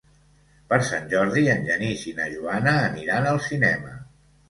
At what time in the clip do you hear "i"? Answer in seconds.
2.15-2.17